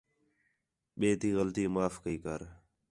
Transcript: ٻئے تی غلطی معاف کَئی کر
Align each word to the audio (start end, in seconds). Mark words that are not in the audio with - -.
ٻئے 0.97 1.09
تی 1.19 1.29
غلطی 1.37 1.65
معاف 1.73 1.95
کَئی 2.03 2.17
کر 2.23 2.41